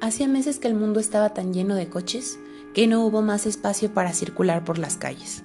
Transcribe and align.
Hacía 0.00 0.28
meses 0.28 0.58
que 0.58 0.68
el 0.68 0.74
mundo 0.74 0.98
estaba 0.98 1.34
tan 1.34 1.52
lleno 1.52 1.74
de 1.74 1.88
coches 1.88 2.38
que 2.74 2.86
no 2.86 3.04
hubo 3.04 3.20
más 3.20 3.46
espacio 3.46 3.92
para 3.92 4.12
circular 4.12 4.64
por 4.64 4.78
las 4.78 4.96
calles. 4.96 5.42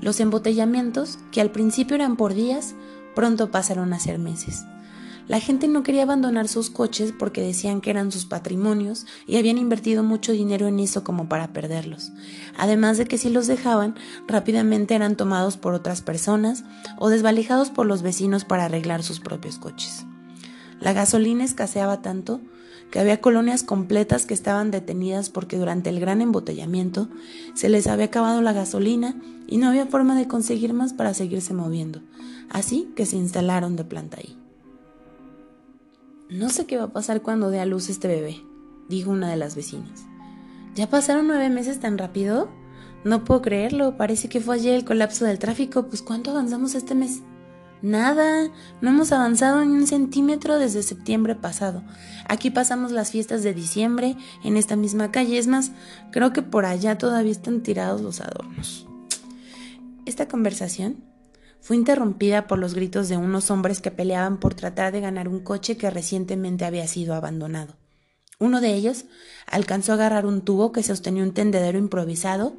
Los 0.00 0.18
embotellamientos, 0.18 1.18
que 1.30 1.40
al 1.40 1.52
principio 1.52 1.94
eran 1.94 2.16
por 2.16 2.34
días, 2.34 2.74
pronto 3.14 3.50
pasaron 3.50 3.92
a 3.92 4.00
ser 4.00 4.18
meses. 4.18 4.64
La 5.28 5.38
gente 5.38 5.68
no 5.68 5.84
quería 5.84 6.02
abandonar 6.02 6.48
sus 6.48 6.68
coches 6.68 7.14
porque 7.16 7.42
decían 7.42 7.80
que 7.80 7.90
eran 7.90 8.10
sus 8.10 8.26
patrimonios 8.26 9.06
y 9.26 9.36
habían 9.36 9.56
invertido 9.56 10.02
mucho 10.02 10.32
dinero 10.32 10.66
en 10.66 10.80
eso 10.80 11.04
como 11.04 11.28
para 11.28 11.52
perderlos. 11.52 12.10
Además 12.58 12.98
de 12.98 13.06
que 13.06 13.18
si 13.18 13.30
los 13.30 13.46
dejaban, 13.46 13.94
rápidamente 14.26 14.96
eran 14.96 15.16
tomados 15.16 15.56
por 15.56 15.74
otras 15.74 16.02
personas 16.02 16.64
o 16.98 17.08
desvalijados 17.08 17.70
por 17.70 17.86
los 17.86 18.02
vecinos 18.02 18.44
para 18.44 18.64
arreglar 18.64 19.04
sus 19.04 19.20
propios 19.20 19.58
coches. 19.58 20.04
La 20.82 20.92
gasolina 20.92 21.44
escaseaba 21.44 22.02
tanto 22.02 22.40
que 22.90 22.98
había 22.98 23.20
colonias 23.20 23.62
completas 23.62 24.26
que 24.26 24.34
estaban 24.34 24.72
detenidas 24.72 25.30
porque 25.30 25.56
durante 25.56 25.90
el 25.90 26.00
gran 26.00 26.20
embotellamiento 26.20 27.08
se 27.54 27.68
les 27.68 27.86
había 27.86 28.06
acabado 28.06 28.42
la 28.42 28.52
gasolina 28.52 29.14
y 29.46 29.58
no 29.58 29.68
había 29.68 29.86
forma 29.86 30.18
de 30.18 30.26
conseguir 30.26 30.72
más 30.72 30.92
para 30.92 31.14
seguirse 31.14 31.54
moviendo, 31.54 32.02
así 32.50 32.92
que 32.96 33.06
se 33.06 33.16
instalaron 33.16 33.76
de 33.76 33.84
planta 33.84 34.18
ahí. 34.18 34.36
No 36.28 36.48
sé 36.48 36.66
qué 36.66 36.76
va 36.76 36.84
a 36.84 36.92
pasar 36.92 37.22
cuando 37.22 37.50
dé 37.50 37.60
a 37.60 37.66
luz 37.66 37.88
este 37.88 38.08
bebé, 38.08 38.42
dijo 38.88 39.12
una 39.12 39.30
de 39.30 39.36
las 39.36 39.54
vecinas. 39.54 40.04
¿Ya 40.74 40.90
pasaron 40.90 41.28
nueve 41.28 41.48
meses 41.48 41.78
tan 41.78 41.96
rápido? 41.96 42.48
No 43.04 43.24
puedo 43.24 43.40
creerlo, 43.40 43.96
parece 43.96 44.28
que 44.28 44.40
fue 44.40 44.56
ayer 44.56 44.74
el 44.74 44.84
colapso 44.84 45.24
del 45.26 45.38
tráfico, 45.38 45.86
pues 45.86 46.02
¿cuánto 46.02 46.32
avanzamos 46.32 46.74
este 46.74 46.96
mes? 46.96 47.22
Nada, 47.82 48.48
no 48.80 48.90
hemos 48.90 49.10
avanzado 49.10 49.64
ni 49.64 49.74
un 49.74 49.88
centímetro 49.88 50.58
desde 50.58 50.84
septiembre 50.84 51.34
pasado. 51.34 51.82
Aquí 52.28 52.50
pasamos 52.50 52.92
las 52.92 53.10
fiestas 53.10 53.42
de 53.42 53.54
diciembre 53.54 54.16
en 54.44 54.56
esta 54.56 54.76
misma 54.76 55.10
calle, 55.10 55.36
es 55.36 55.48
más, 55.48 55.72
creo 56.12 56.32
que 56.32 56.42
por 56.42 56.64
allá 56.64 56.96
todavía 56.96 57.32
están 57.32 57.60
tirados 57.62 58.00
los 58.00 58.20
adornos. 58.20 58.86
Esta 60.06 60.28
conversación 60.28 61.02
fue 61.60 61.74
interrumpida 61.74 62.46
por 62.46 62.60
los 62.60 62.74
gritos 62.74 63.08
de 63.08 63.16
unos 63.16 63.50
hombres 63.50 63.80
que 63.80 63.90
peleaban 63.90 64.38
por 64.38 64.54
tratar 64.54 64.92
de 64.92 65.00
ganar 65.00 65.26
un 65.26 65.40
coche 65.40 65.76
que 65.76 65.90
recientemente 65.90 66.64
había 66.64 66.86
sido 66.86 67.14
abandonado. 67.14 67.74
Uno 68.38 68.60
de 68.60 68.74
ellos 68.74 69.06
alcanzó 69.46 69.92
a 69.92 69.94
agarrar 69.96 70.24
un 70.24 70.42
tubo 70.42 70.70
que 70.70 70.84
sostenía 70.84 71.22
un 71.24 71.34
tendedero 71.34 71.78
improvisado 71.78 72.56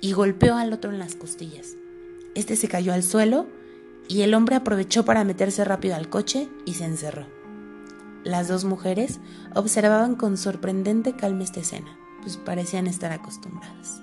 y 0.00 0.12
golpeó 0.12 0.56
al 0.56 0.72
otro 0.72 0.92
en 0.92 1.00
las 1.00 1.16
costillas. 1.16 1.74
Este 2.34 2.54
se 2.56 2.68
cayó 2.68 2.92
al 2.92 3.02
suelo 3.02 3.46
y 4.08 4.22
el 4.22 4.34
hombre 4.34 4.56
aprovechó 4.56 5.04
para 5.04 5.24
meterse 5.24 5.64
rápido 5.64 5.94
al 5.94 6.08
coche 6.08 6.48
y 6.64 6.74
se 6.74 6.84
encerró. 6.84 7.26
Las 8.24 8.48
dos 8.48 8.64
mujeres 8.64 9.20
observaban 9.54 10.14
con 10.14 10.36
sorprendente 10.36 11.14
calma 11.14 11.42
esta 11.42 11.60
escena, 11.60 11.98
pues 12.22 12.36
parecían 12.36 12.86
estar 12.86 13.10
acostumbradas. 13.10 14.02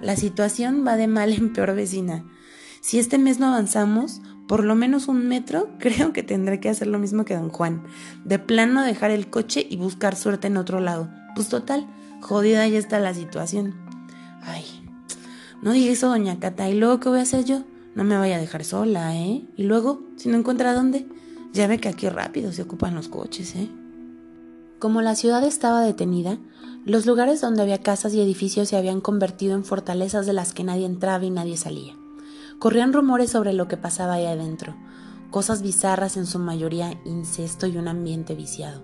La 0.00 0.16
situación 0.16 0.84
va 0.86 0.96
de 0.96 1.06
mal 1.06 1.32
en 1.32 1.52
peor 1.52 1.74
vecina. 1.74 2.24
Si 2.80 2.98
este 2.98 3.18
mes 3.18 3.38
no 3.38 3.46
avanzamos, 3.46 4.20
por 4.46 4.64
lo 4.64 4.74
menos 4.74 5.08
un 5.08 5.26
metro, 5.26 5.70
creo 5.78 6.12
que 6.12 6.22
tendré 6.22 6.60
que 6.60 6.68
hacer 6.68 6.88
lo 6.88 6.98
mismo 6.98 7.24
que 7.24 7.36
don 7.36 7.48
Juan. 7.48 7.84
De 8.24 8.38
plano 8.38 8.82
dejar 8.82 9.10
el 9.10 9.30
coche 9.30 9.66
y 9.68 9.76
buscar 9.76 10.16
suerte 10.16 10.48
en 10.48 10.56
otro 10.56 10.80
lado. 10.80 11.08
Pues 11.34 11.48
total, 11.48 11.86
jodida 12.20 12.66
ya 12.66 12.78
está 12.78 12.98
la 12.98 13.14
situación. 13.14 13.74
Ay, 14.42 14.64
no 15.62 15.72
diga 15.72 15.92
eso, 15.92 16.08
doña 16.08 16.38
Cata. 16.38 16.68
¿Y 16.68 16.74
luego 16.74 17.00
qué 17.00 17.08
voy 17.08 17.18
a 17.20 17.22
hacer 17.22 17.44
yo? 17.44 17.62
No 17.96 18.04
me 18.04 18.18
vaya 18.18 18.36
a 18.36 18.40
dejar 18.40 18.62
sola, 18.62 19.16
¿eh? 19.16 19.42
Y 19.56 19.62
luego, 19.62 20.02
si 20.16 20.28
no 20.28 20.36
encuentra 20.36 20.74
dónde, 20.74 21.08
ya 21.54 21.66
ve 21.66 21.78
que 21.78 21.88
aquí 21.88 22.06
rápido 22.10 22.52
se 22.52 22.60
ocupan 22.60 22.94
los 22.94 23.08
coches, 23.08 23.56
¿eh? 23.56 23.70
Como 24.78 25.00
la 25.00 25.14
ciudad 25.14 25.42
estaba 25.42 25.80
detenida, 25.80 26.36
los 26.84 27.06
lugares 27.06 27.40
donde 27.40 27.62
había 27.62 27.80
casas 27.80 28.12
y 28.12 28.20
edificios 28.20 28.68
se 28.68 28.76
habían 28.76 29.00
convertido 29.00 29.54
en 29.54 29.64
fortalezas 29.64 30.26
de 30.26 30.34
las 30.34 30.52
que 30.52 30.62
nadie 30.62 30.84
entraba 30.84 31.24
y 31.24 31.30
nadie 31.30 31.56
salía. 31.56 31.96
Corrían 32.58 32.92
rumores 32.92 33.30
sobre 33.30 33.54
lo 33.54 33.66
que 33.66 33.78
pasaba 33.78 34.12
ahí 34.12 34.26
adentro, 34.26 34.76
cosas 35.30 35.62
bizarras 35.62 36.18
en 36.18 36.26
su 36.26 36.38
mayoría, 36.38 37.00
incesto 37.06 37.66
y 37.66 37.78
un 37.78 37.88
ambiente 37.88 38.34
viciado. 38.34 38.82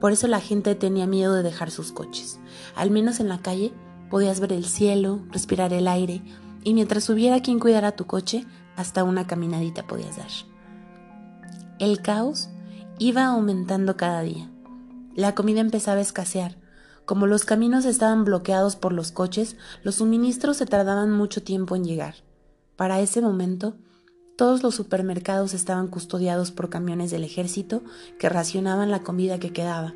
Por 0.00 0.12
eso 0.12 0.26
la 0.26 0.40
gente 0.40 0.74
tenía 0.74 1.06
miedo 1.06 1.34
de 1.34 1.42
dejar 1.42 1.70
sus 1.70 1.92
coches. 1.92 2.40
Al 2.74 2.90
menos 2.90 3.20
en 3.20 3.28
la 3.28 3.42
calle 3.42 3.74
podías 4.08 4.40
ver 4.40 4.54
el 4.54 4.64
cielo, 4.64 5.20
respirar 5.30 5.74
el 5.74 5.86
aire, 5.86 6.22
y 6.64 6.74
mientras 6.74 7.08
hubiera 7.10 7.40
quien 7.40 7.60
cuidara 7.60 7.92
tu 7.92 8.06
coche, 8.06 8.44
hasta 8.74 9.04
una 9.04 9.26
caminadita 9.26 9.86
podías 9.86 10.16
dar. 10.16 10.30
El 11.78 12.00
caos 12.00 12.48
iba 12.98 13.26
aumentando 13.26 13.96
cada 13.96 14.22
día. 14.22 14.50
La 15.14 15.34
comida 15.34 15.60
empezaba 15.60 15.98
a 15.98 16.02
escasear. 16.02 16.56
Como 17.04 17.26
los 17.26 17.44
caminos 17.44 17.84
estaban 17.84 18.24
bloqueados 18.24 18.76
por 18.76 18.92
los 18.92 19.12
coches, 19.12 19.56
los 19.82 19.96
suministros 19.96 20.56
se 20.56 20.66
tardaban 20.66 21.12
mucho 21.12 21.42
tiempo 21.42 21.76
en 21.76 21.84
llegar. 21.84 22.14
Para 22.76 23.00
ese 23.00 23.20
momento, 23.20 23.76
todos 24.36 24.62
los 24.62 24.74
supermercados 24.74 25.54
estaban 25.54 25.86
custodiados 25.88 26.50
por 26.50 26.70
camiones 26.70 27.10
del 27.10 27.22
ejército 27.22 27.82
que 28.18 28.28
racionaban 28.28 28.90
la 28.90 29.02
comida 29.02 29.38
que 29.38 29.52
quedaba, 29.52 29.94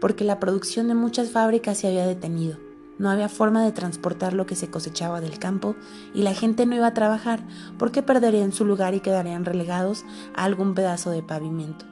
porque 0.00 0.24
la 0.24 0.40
producción 0.40 0.88
de 0.88 0.94
muchas 0.94 1.30
fábricas 1.30 1.78
se 1.78 1.86
había 1.86 2.06
detenido. 2.06 2.67
No 2.98 3.10
había 3.10 3.28
forma 3.28 3.62
de 3.64 3.72
transportar 3.72 4.32
lo 4.32 4.46
que 4.46 4.56
se 4.56 4.70
cosechaba 4.70 5.20
del 5.20 5.38
campo 5.38 5.76
y 6.14 6.22
la 6.22 6.34
gente 6.34 6.66
no 6.66 6.74
iba 6.74 6.88
a 6.88 6.94
trabajar 6.94 7.46
porque 7.78 8.02
perderían 8.02 8.52
su 8.52 8.64
lugar 8.64 8.94
y 8.94 9.00
quedarían 9.00 9.44
relegados 9.44 10.04
a 10.34 10.44
algún 10.44 10.74
pedazo 10.74 11.10
de 11.10 11.22
pavimento. 11.22 11.86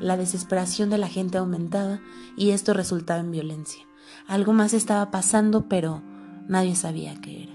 La 0.00 0.16
desesperación 0.16 0.90
de 0.90 0.98
la 0.98 1.08
gente 1.08 1.38
aumentaba 1.38 2.00
y 2.36 2.50
esto 2.50 2.72
resultaba 2.74 3.20
en 3.20 3.30
violencia. 3.30 3.84
Algo 4.26 4.52
más 4.52 4.74
estaba 4.74 5.10
pasando, 5.10 5.68
pero 5.68 6.02
nadie 6.48 6.76
sabía 6.76 7.14
qué 7.20 7.44
era. 7.44 7.52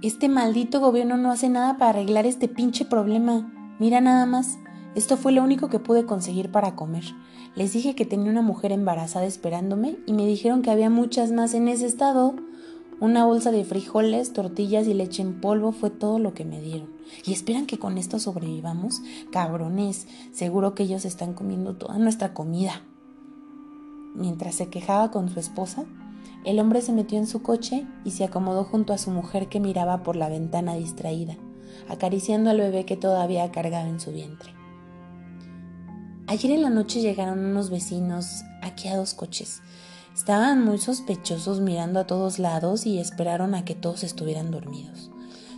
Este 0.00 0.28
maldito 0.28 0.78
gobierno 0.78 1.16
no 1.16 1.32
hace 1.32 1.48
nada 1.48 1.76
para 1.76 1.90
arreglar 1.90 2.24
este 2.24 2.46
pinche 2.46 2.84
problema. 2.84 3.52
Mira 3.80 4.00
nada 4.00 4.26
más. 4.26 4.58
Esto 4.94 5.16
fue 5.16 5.32
lo 5.32 5.42
único 5.42 5.68
que 5.68 5.80
pude 5.80 6.06
conseguir 6.06 6.50
para 6.50 6.76
comer. 6.76 7.04
Les 7.54 7.72
dije 7.72 7.94
que 7.94 8.04
tenía 8.04 8.30
una 8.30 8.42
mujer 8.42 8.72
embarazada 8.72 9.26
esperándome 9.26 9.96
y 10.06 10.12
me 10.12 10.26
dijeron 10.26 10.62
que 10.62 10.70
había 10.70 10.90
muchas 10.90 11.32
más 11.32 11.54
en 11.54 11.68
ese 11.68 11.86
estado. 11.86 12.34
Una 13.00 13.24
bolsa 13.24 13.52
de 13.52 13.64
frijoles, 13.64 14.32
tortillas 14.32 14.86
y 14.86 14.94
leche 14.94 15.22
en 15.22 15.40
polvo 15.40 15.72
fue 15.72 15.90
todo 15.90 16.18
lo 16.18 16.34
que 16.34 16.44
me 16.44 16.60
dieron. 16.60 16.90
¿Y 17.24 17.32
esperan 17.32 17.66
que 17.66 17.78
con 17.78 17.96
esto 17.96 18.18
sobrevivamos? 18.18 19.02
Cabrones, 19.30 20.06
seguro 20.32 20.74
que 20.74 20.82
ellos 20.82 21.04
están 21.04 21.34
comiendo 21.34 21.76
toda 21.76 21.98
nuestra 21.98 22.34
comida. 22.34 22.82
Mientras 24.14 24.56
se 24.56 24.68
quejaba 24.68 25.10
con 25.10 25.28
su 25.28 25.38
esposa, 25.38 25.84
el 26.44 26.58
hombre 26.58 26.82
se 26.82 26.92
metió 26.92 27.18
en 27.18 27.26
su 27.26 27.42
coche 27.42 27.86
y 28.04 28.12
se 28.12 28.24
acomodó 28.24 28.64
junto 28.64 28.92
a 28.92 28.98
su 28.98 29.10
mujer 29.10 29.48
que 29.48 29.60
miraba 29.60 30.02
por 30.02 30.16
la 30.16 30.28
ventana 30.28 30.74
distraída, 30.74 31.36
acariciando 31.88 32.50
al 32.50 32.58
bebé 32.58 32.84
que 32.84 32.96
todavía 32.96 33.50
cargaba 33.52 33.88
en 33.88 34.00
su 34.00 34.10
vientre. 34.10 34.57
Ayer 36.28 36.52
en 36.52 36.60
la 36.60 36.68
noche 36.68 37.00
llegaron 37.00 37.38
unos 37.38 37.70
vecinos 37.70 38.44
aquí 38.60 38.88
a 38.88 38.96
dos 38.98 39.14
coches. 39.14 39.62
Estaban 40.14 40.62
muy 40.62 40.76
sospechosos 40.76 41.60
mirando 41.60 42.00
a 42.00 42.06
todos 42.06 42.38
lados 42.38 42.84
y 42.84 42.98
esperaron 42.98 43.54
a 43.54 43.64
que 43.64 43.74
todos 43.74 44.04
estuvieran 44.04 44.50
dormidos. 44.50 45.10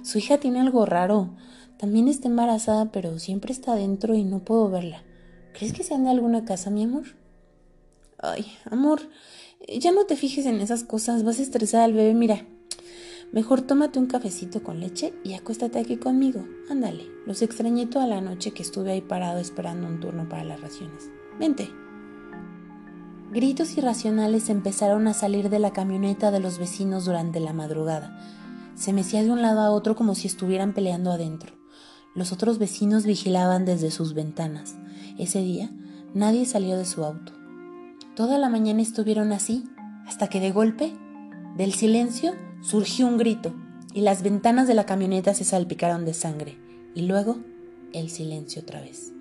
Su 0.04 0.19
hija 0.19 0.38
tiene 0.38 0.60
algo 0.60 0.86
raro. 0.86 1.30
También 1.76 2.06
está 2.06 2.28
embarazada, 2.28 2.92
pero 2.92 3.19
siempre 3.19 3.53
está 3.53 3.72
adentro 3.72 4.14
y 4.14 4.22
no 4.22 4.44
puedo 4.44 4.70
verla. 4.70 5.03
¿Crees 5.54 5.72
que 5.72 5.82
sean 5.82 6.04
de 6.04 6.10
alguna 6.10 6.44
casa, 6.44 6.70
mi 6.70 6.84
amor? 6.84 7.16
Ay, 8.19 8.47
amor, 8.70 9.00
ya 9.69 9.91
no 9.91 10.04
te 10.04 10.14
fijes 10.14 10.47
en 10.47 10.60
esas 10.60 10.84
cosas. 10.84 11.25
Vas 11.25 11.41
a 11.41 11.42
estresar 11.42 11.80
al 11.80 11.94
bebé. 11.94 12.14
Mira, 12.14 12.47
Mejor 13.32 13.62
tómate 13.62 14.00
un 14.00 14.06
cafecito 14.06 14.62
con 14.62 14.80
leche 14.80 15.14
y 15.22 15.34
acuéstate 15.34 15.78
aquí 15.78 15.96
conmigo. 15.96 16.44
Ándale, 16.68 17.06
los 17.27 17.42
extrañé 17.42 17.86
toda 17.86 18.09
la 18.09 18.21
noche 18.21 18.50
que 18.50 18.62
estuve 18.62 18.91
ahí 18.91 19.00
parado 19.00 19.38
esperando 19.38 19.86
un 19.86 20.00
turno 20.00 20.28
para 20.28 20.42
las 20.42 20.60
raciones. 20.60 21.10
Vente. 21.38 21.71
Gritos 23.30 23.77
irracionales 23.77 24.50
empezaron 24.50 25.06
a 25.06 25.15
salir 25.15 25.48
de 25.48 25.60
la 25.60 25.72
camioneta 25.72 26.32
de 26.32 26.41
los 26.41 26.59
vecinos 26.59 27.04
durante 27.04 27.38
la 27.38 27.53
madrugada. 27.53 28.18
Se 28.74 28.92
mecía 28.92 29.22
de 29.22 29.30
un 29.30 29.42
lado 29.42 29.60
a 29.60 29.71
otro 29.71 29.94
como 29.94 30.16
si 30.16 30.26
estuvieran 30.26 30.74
peleando 30.74 31.12
adentro. 31.12 31.54
Los 32.16 32.33
otros 32.33 32.59
vecinos 32.59 33.06
vigilaban 33.06 33.65
desde 33.65 33.92
sus 33.92 34.15
ventanas. 34.15 34.74
Ese 35.18 35.41
día 35.41 35.71
nadie 36.15 36.47
salió 36.47 36.76
de 36.76 36.84
su 36.84 37.04
auto. 37.04 37.33
Toda 38.16 38.38
la 38.38 38.48
mañana 38.48 38.83
estuvieron 38.83 39.30
así, 39.30 39.65
hasta 40.04 40.26
que 40.26 40.41
de 40.41 40.50
golpe, 40.50 40.92
del 41.56 41.72
silencio, 41.72 42.33
Surgió 42.62 43.07
un 43.07 43.16
grito 43.16 43.53
y 43.95 44.03
las 44.03 44.22
ventanas 44.22 44.68
de 44.68 44.74
la 44.74 44.84
camioneta 44.84 45.34
se 45.34 45.45
salpicaron 45.45 46.04
de 46.04 46.15
sangre 46.15 46.59
y 46.95 47.03
luego 47.03 47.39
el 47.92 48.10
silencio 48.10 48.62
otra 48.62 48.80
vez. 48.80 49.12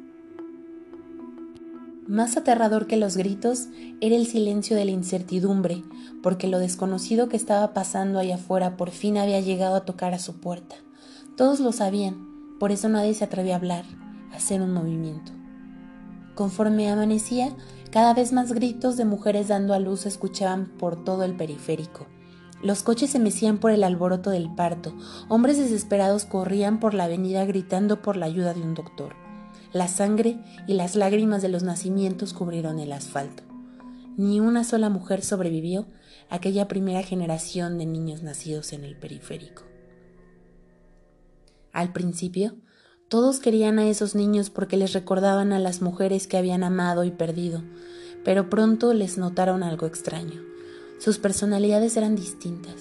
Más 2.07 2.37
aterrador 2.37 2.87
que 2.87 2.97
los 2.97 3.15
gritos 3.15 3.67
era 4.01 4.15
el 4.15 4.25
silencio 4.25 4.75
de 4.75 4.83
la 4.85 4.91
incertidumbre, 4.91 5.83
porque 6.23 6.47
lo 6.47 6.57
desconocido 6.59 7.29
que 7.29 7.37
estaba 7.37 7.73
pasando 7.73 8.19
allá 8.19 8.35
afuera 8.35 8.77
por 8.77 8.89
fin 8.89 9.17
había 9.17 9.39
llegado 9.39 9.75
a 9.75 9.85
tocar 9.85 10.13
a 10.13 10.19
su 10.19 10.39
puerta. 10.39 10.75
Todos 11.37 11.59
lo 11.59 11.71
sabían, 11.71 12.27
por 12.59 12.71
eso 12.71 12.89
nadie 12.89 13.13
se 13.13 13.23
atrevía 13.23 13.53
a 13.53 13.57
hablar, 13.57 13.85
a 14.31 14.37
hacer 14.37 14.61
un 14.61 14.73
movimiento. 14.73 15.31
Conforme 16.35 16.89
amanecía, 16.89 17.55
Cada 17.91 18.13
vez 18.13 18.33
más 18.33 18.53
gritos 18.53 18.97
de 18.97 19.05
mujeres 19.05 19.47
dando 19.47 19.73
a 19.73 19.79
luz 19.79 20.01
se 20.01 20.09
escuchaban 20.09 20.67
por 20.77 21.03
todo 21.03 21.23
el 21.23 21.35
periférico. 21.35 22.05
Los 22.61 22.83
coches 22.83 23.09
se 23.11 23.19
mecían 23.19 23.57
por 23.57 23.71
el 23.71 23.83
alboroto 23.83 24.29
del 24.29 24.53
parto. 24.53 24.93
Hombres 25.29 25.57
desesperados 25.57 26.25
corrían 26.25 26.79
por 26.79 26.93
la 26.93 27.05
avenida 27.05 27.45
gritando 27.45 28.01
por 28.01 28.17
la 28.17 28.25
ayuda 28.25 28.53
de 28.53 28.61
un 28.61 28.73
doctor. 28.73 29.15
La 29.71 29.87
sangre 29.87 30.39
y 30.67 30.73
las 30.73 30.95
lágrimas 30.95 31.41
de 31.41 31.49
los 31.49 31.63
nacimientos 31.63 32.33
cubrieron 32.33 32.79
el 32.79 32.91
asfalto. 32.91 33.43
Ni 34.17 34.39
una 34.39 34.63
sola 34.63 34.89
mujer 34.89 35.23
sobrevivió 35.23 35.87
a 36.29 36.35
aquella 36.35 36.67
primera 36.67 37.03
generación 37.03 37.77
de 37.77 37.85
niños 37.85 38.23
nacidos 38.23 38.73
en 38.73 38.83
el 38.83 38.97
periférico. 38.97 39.63
Al 41.71 41.93
principio, 41.93 42.55
todos 43.07 43.39
querían 43.39 43.79
a 43.79 43.87
esos 43.87 44.15
niños 44.15 44.49
porque 44.49 44.75
les 44.75 44.93
recordaban 44.93 45.53
a 45.53 45.59
las 45.59 45.81
mujeres 45.81 46.27
que 46.27 46.37
habían 46.37 46.63
amado 46.63 47.03
y 47.05 47.11
perdido, 47.11 47.63
pero 48.25 48.49
pronto 48.49 48.93
les 48.93 49.17
notaron 49.17 49.63
algo 49.63 49.87
extraño. 49.87 50.41
Sus 50.99 51.17
personalidades 51.17 51.95
eran 51.95 52.17
distintas. 52.17 52.75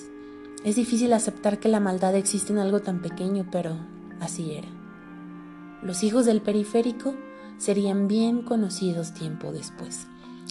Es 0.64 0.74
difícil 0.74 1.12
aceptar 1.12 1.60
que 1.60 1.68
la 1.68 1.78
maldad 1.78 2.16
existe 2.16 2.52
en 2.52 2.58
algo 2.58 2.80
tan 2.80 3.00
pequeño, 3.00 3.46
pero 3.52 3.76
así 4.18 4.54
era. 4.54 4.66
Los 5.84 6.02
hijos 6.02 6.26
del 6.26 6.42
periférico 6.42 7.14
serían 7.58 8.08
bien 8.08 8.42
conocidos 8.42 9.14
tiempo 9.14 9.52
después. 9.52 10.08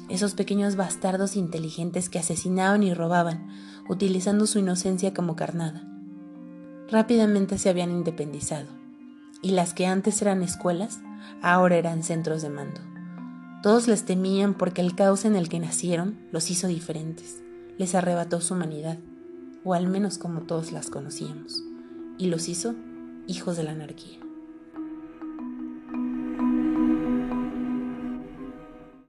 Esos 0.08 0.34
pequeños 0.34 0.78
bastardos 0.78 1.36
inteligentes 1.36 2.08
que 2.08 2.20
asesinaban 2.20 2.84
y 2.84 2.94
robaban, 2.94 3.50
utilizando 3.90 4.48
su 4.48 4.60
inocencia 4.60 5.14
como 5.14 5.36
carnada. 5.36 5.86
Rápidamente 6.90 7.58
se 7.58 7.68
habían 7.68 7.92
independizado, 7.92 8.68
y 9.42 9.52
las 9.52 9.74
que 9.74 9.88
antes 9.88 10.22
eran 10.22 10.42
escuelas, 10.42 11.00
ahora 11.42 11.76
eran 11.76 12.04
centros 12.04 12.42
de 12.42 12.50
mando. 12.50 12.80
Todos 13.62 13.90
les 13.90 14.06
temían 14.06 14.54
porque 14.54 14.80
el 14.80 14.96
caos 14.96 15.26
en 15.26 15.36
el 15.36 15.50
que 15.50 15.60
nacieron 15.60 16.18
los 16.32 16.50
hizo 16.50 16.68
diferentes 16.68 17.42
les 17.78 17.96
arrebató 17.96 18.42
su 18.42 18.54
humanidad, 18.54 18.98
o 19.64 19.74
al 19.74 19.88
menos 19.88 20.18
como 20.18 20.42
todos 20.42 20.72
las 20.72 20.90
conocíamos, 20.90 21.64
y 22.18 22.28
los 22.28 22.50
hizo 22.50 22.76
hijos 23.28 23.58
de 23.58 23.64
la 23.64 23.72
anarquía. 23.72 24.27